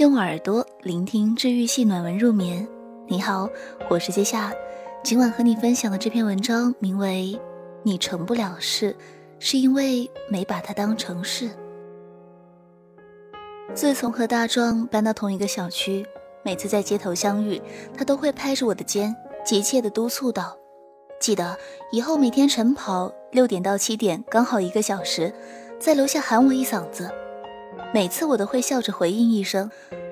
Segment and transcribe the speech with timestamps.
[0.00, 2.66] 用耳朵聆听治愈系暖文入眠。
[3.06, 3.46] 你好，
[3.90, 4.50] 我是接夏。
[5.04, 7.38] 今晚和你分享的这篇文章名为
[7.82, 8.96] 《你成不了事，
[9.38, 11.50] 是因为没把它当成事》。
[13.74, 16.06] 自从和大壮搬到同一个小区，
[16.42, 17.60] 每次在街头相遇，
[17.94, 19.14] 他都会拍着我的肩，
[19.44, 20.56] 急切地督促道
[21.20, 21.54] ：“记得
[21.92, 25.30] 以后每天晨跑，六点到七点，刚好一个小时，
[25.78, 27.10] 在楼下喊我一嗓子。”
[27.92, 29.70] 每次我都会笑着回应一声：“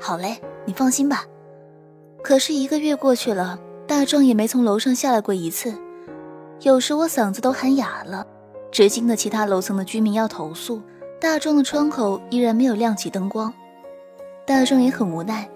[0.00, 1.24] 好嘞，你放心吧。”
[2.22, 5.74] 可是一个月过去了，大壮也没从楼上下来过一次。
[6.62, 8.26] 有时我嗓子都喊哑了，
[8.70, 10.82] 直惊的其他楼层的居民要投诉。
[11.20, 13.52] 大壮的窗口依然没有亮起灯光。
[14.44, 15.48] 大壮也很无奈，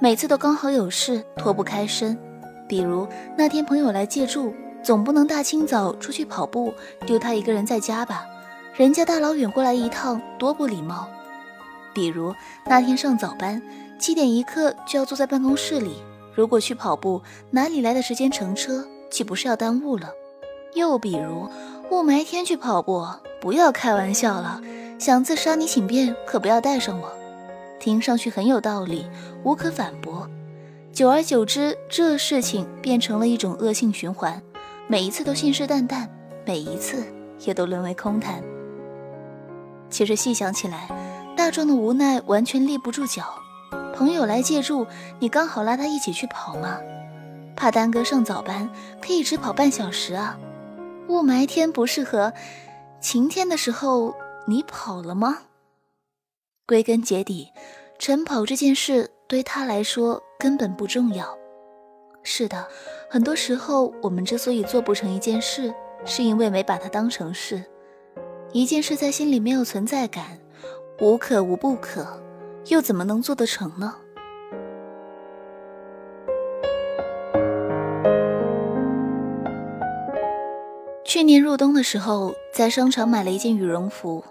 [0.00, 2.18] 每次都刚好有事脱不开身。
[2.66, 3.06] 比如
[3.36, 4.52] 那天朋友来借住，
[4.82, 6.72] 总不能大清早出去跑步，
[7.06, 8.26] 丢他一个人在家吧？
[8.74, 11.08] 人家大老远过来一趟，多不礼貌。
[12.00, 13.60] 比如那天上早班，
[13.98, 16.02] 七点一刻就要坐在办公室里，
[16.34, 18.86] 如果去跑步，哪里来的时间乘车？
[19.10, 20.08] 岂不是要耽误了？
[20.72, 21.46] 又比如
[21.90, 23.06] 雾霾天去跑步，
[23.38, 24.62] 不要开玩笑了，
[24.98, 27.12] 想自杀你请便，可不要带上我。
[27.78, 29.04] 听上去很有道理，
[29.44, 30.26] 无可反驳。
[30.94, 34.40] 久而久之，这事情变成了一种恶性循环，
[34.88, 36.08] 每一次都信誓旦旦，
[36.46, 37.04] 每一次
[37.40, 38.42] 也都沦为空谈。
[39.90, 40.88] 其实细想起来，
[41.40, 43.24] 大壮的无奈完全立不住脚。
[43.94, 44.86] 朋友来借住，
[45.18, 46.78] 你刚好拉他一起去跑吗？
[47.56, 48.68] 怕耽搁上早班，
[49.00, 50.38] 可以只跑半小时啊。
[51.08, 52.34] 雾霾天不适合，
[53.00, 54.14] 晴天的时候
[54.46, 55.38] 你跑了吗？
[56.66, 57.48] 归根结底，
[57.98, 61.38] 晨跑这件事对他来说根本不重要。
[62.22, 62.68] 是的，
[63.08, 67.64] 很多时候我们之所以做不成一件事，是因为没把它当成事。
[68.52, 70.38] 一件事在心里没有存在感，
[71.00, 72.06] 无可无不可，
[72.66, 73.94] 又怎么能做得成呢？
[81.02, 84.22] 去年入冬的时候，在商场买了一件羽绒服，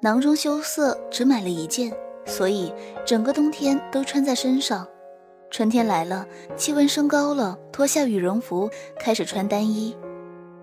[0.00, 1.90] 囊中羞涩，只买了一件，
[2.26, 2.70] 所以
[3.06, 4.86] 整个冬天都穿在身上。
[5.50, 9.96] 春天来了，气温升高了，脱下羽绒服，开始穿单衣。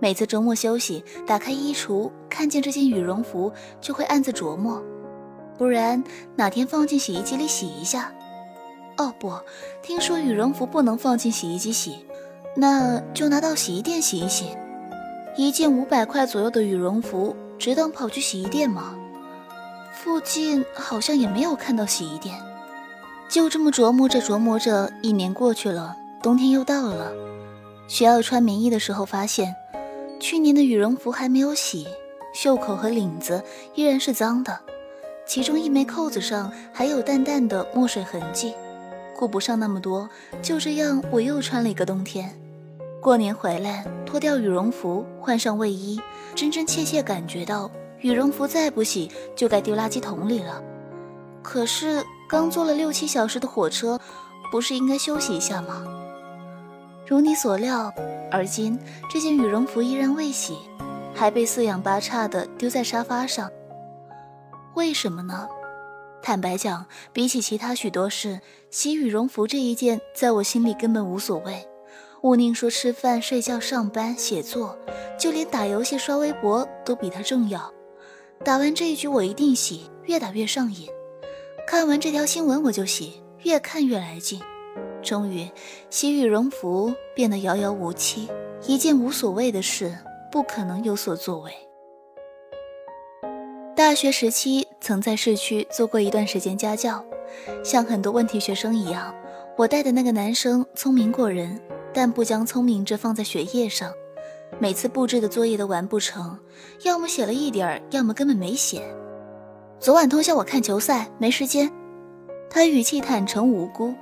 [0.00, 3.50] 每次周末休息，打开衣橱，看见这件羽绒服，
[3.80, 4.82] 就会暗自琢磨：
[5.60, 6.02] 不然
[6.36, 8.10] 哪天放进洗衣机里洗一下？
[8.96, 9.30] 哦不，
[9.82, 12.06] 听说羽绒服不能放进洗衣机洗，
[12.56, 14.56] 那就拿到洗衣店洗一洗。
[15.36, 18.96] 一件五百块左右的羽绒服，值当跑去洗衣店吗？
[19.92, 22.40] 附近好像也没有看到洗衣店。
[23.28, 27.12] 就这么琢磨着琢磨着，一年过去了，冬天又到了，
[27.86, 29.54] 需要穿棉衣的时候，发现。
[30.18, 31.86] 去年的羽绒服还没有洗，
[32.32, 33.42] 袖口和领子
[33.74, 34.58] 依然是脏的，
[35.30, 38.52] 其中一枚扣子上还有淡淡的墨水痕迹。
[39.16, 40.10] 顾不上那么多，
[40.42, 42.36] 就这样我又穿了一个冬天。
[43.00, 46.00] 过年回来，脱掉羽绒服，换上卫衣，
[46.34, 47.70] 真真切切感觉到
[48.00, 50.60] 羽绒服再不洗就该丢垃圾桶里了。
[51.44, 54.00] 可是刚坐了六七小时的火车，
[54.50, 55.84] 不是应该休息一下吗？
[57.06, 57.94] 如你所料，
[58.32, 58.76] 而今
[59.08, 60.56] 这件羽绒服依然未洗，
[61.14, 63.48] 还被四仰八叉地丢在沙发上。
[64.74, 65.48] 为什么呢？
[66.22, 71.66] 坦白讲，比起其他许多事，洗羽绒服这一件，在我心里根本无所谓。
[72.22, 74.78] 勿宁说吃饭、睡觉、上班、写作，
[75.18, 77.72] 就连打游戏、刷微博都比它重要。
[78.44, 80.86] 打完这一局，我一定洗，越打越上瘾。
[81.66, 84.40] 看完这条新闻，我就洗，越看越来劲。
[85.02, 85.50] 终于，
[85.88, 88.28] 洗羽绒服变得遥遥无期，
[88.66, 89.96] 一件无所谓的事，
[90.30, 91.50] 不可能有所作为。
[93.80, 97.02] 大学时期曾在市区做过一段时间家教，
[97.64, 99.12] 像很多问题学生一样，
[99.56, 101.58] 我带的那个男生聪明过人，
[101.94, 103.90] 但不将聪明这放在学业上，
[104.58, 106.38] 每次布置的作业都完不成，
[106.82, 108.82] 要么写了一点儿，要么根本没写。
[109.78, 111.72] 昨晚通宵我看球赛，没时间。
[112.50, 113.94] 他语气坦诚无辜。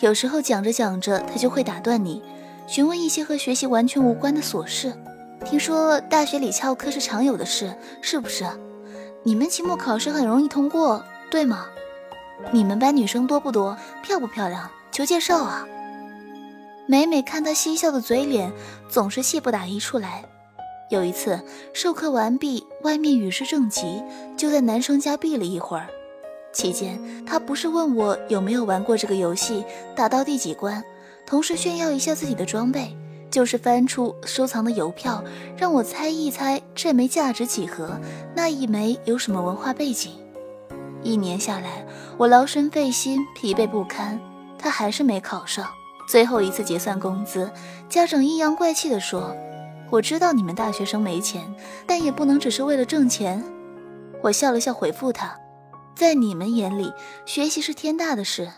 [0.00, 2.22] 有时候讲着讲着，他就会打断你，
[2.66, 4.92] 询问一些和学习完全无关的琐事。
[5.42, 8.44] 听说大学里翘课是常有的事，是不是？
[9.26, 11.66] 你们期末考试很容易通过，对吗？
[12.52, 13.76] 你们班女生多不多？
[14.00, 14.70] 漂不漂亮？
[14.92, 15.66] 求介绍啊！
[16.86, 18.52] 每每看他嬉笑的嘴脸，
[18.88, 20.24] 总是气不打一处来。
[20.90, 21.40] 有一次
[21.74, 24.00] 授课完毕，外面雨势正急，
[24.36, 25.88] 就在男生家避了一会儿。
[26.52, 26.96] 期间，
[27.26, 29.64] 他不是问我有没有玩过这个游戏，
[29.96, 30.84] 打到第几关，
[31.26, 32.96] 同时炫耀一下自己的装备，
[33.30, 35.22] 就是翻出收藏的邮票，
[35.56, 38.00] 让我猜一猜这枚价值几何，
[38.34, 40.12] 那一枚有什么文化背景。
[41.02, 41.86] 一年下来，
[42.16, 44.20] 我劳神费心，疲惫不堪，
[44.58, 45.68] 他还是没考上。
[46.08, 47.50] 最后一次结算工资，
[47.88, 49.36] 家长阴阳怪气地说
[49.90, 51.42] ：“我知道你们大学生没钱，
[51.86, 53.42] 但也不能只是为了挣钱。”
[54.22, 55.36] 我笑了笑回复他
[55.94, 56.92] ：“在你们眼里，
[57.24, 58.50] 学习是天大的事，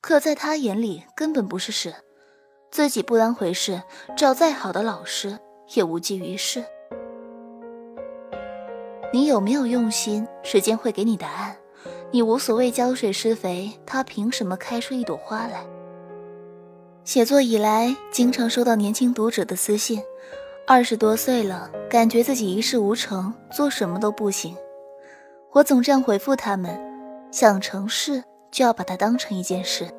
[0.00, 1.94] 可在他眼里根本不是事。
[2.72, 3.82] 自己不当回事，
[4.16, 5.38] 找再好的老师
[5.74, 6.64] 也无济于事。
[9.12, 11.54] 你有没有用心，时间会给你答案。
[12.10, 15.66] 你无所谓浇水施肥，他凭什么开出一朵花来？”
[17.04, 20.02] 写作以来，经常收到年轻读者的私信，
[20.66, 24.56] 二十多岁了，感觉自己一事无成，做什么都不行。
[25.50, 26.80] 我总这样回复他们：
[27.30, 29.90] 想成事，就要把它当成一件事。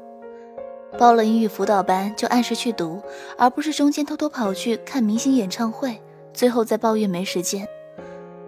[0.97, 3.01] 报了英语辅导班，就按时去读，
[3.37, 6.01] 而不是中间偷偷跑去看明星演唱会，
[6.33, 7.67] 最后再抱怨没时间。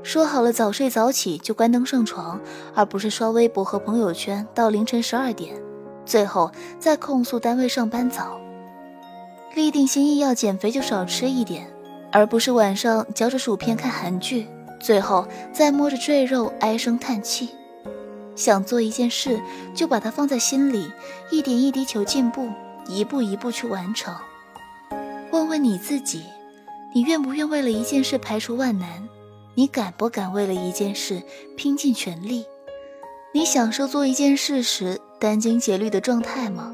[0.03, 2.39] 说好了早睡早起，就关灯上床，
[2.75, 5.55] 而不是刷微博和朋友圈到凌晨十二点，
[6.05, 8.39] 最后再控诉单位上班早。
[9.55, 11.67] 立定心意要减肥，就少吃一点，
[12.11, 14.47] 而不是晚上嚼着薯片看韩剧，
[14.79, 17.49] 最后再摸着赘肉唉声叹气。
[18.35, 19.41] 想做一件事，
[19.73, 20.91] 就把它放在心里，
[21.31, 22.49] 一点一滴求进步，
[22.87, 24.15] 一步一步去完成。
[25.31, 26.23] 问问你自己，
[26.93, 29.07] 你愿不愿为了一件事排除万难？
[29.53, 31.21] 你敢不敢为了一件事
[31.55, 32.45] 拼尽全力？
[33.33, 36.73] 你享受做一件事时殚精竭虑的状态吗？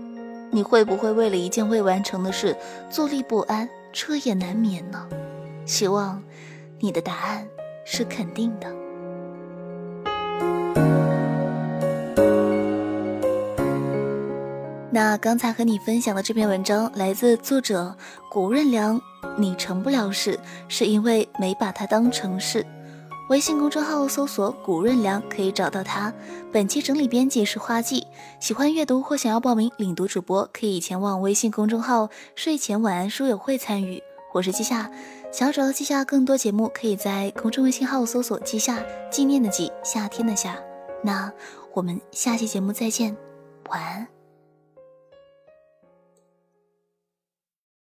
[0.52, 2.58] 你会不会为了一件未完成的事
[2.90, 5.08] 坐立不安、彻夜难眠呢？
[5.66, 6.22] 希望
[6.80, 7.48] 你的答案
[7.86, 8.68] 是肯定的。
[14.94, 17.96] 那刚才和你分享的这篇文章来自作者
[18.30, 19.02] 谷润良，
[19.38, 22.66] 你成不了事，是因为没把它当成事。
[23.30, 26.14] 微信公众号搜索“谷润良”可以找到他。
[26.52, 28.06] 本期整理编辑是花季。
[28.42, 34.04] 喜欢阅读或想要报名领读主播，可以前往微信公众号“睡前晚安书友会”参与。
[34.34, 34.92] 我是季夏，
[35.32, 40.58] 想要找到季夏更多节目，可以在公众微信号搜索“季夏”，纪念的季，夏天的夏。
[41.02, 41.32] 那
[41.74, 43.16] 我们下期节目再见，
[43.70, 44.21] 晚安。